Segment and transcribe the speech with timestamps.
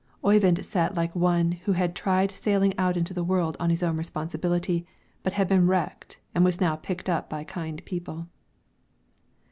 [0.25, 3.97] Oyvind sat like one who had tried sailing out into the world on his own
[3.97, 4.83] responsibility,
[5.21, 8.27] but had been wrecked and was now picked up by kind people.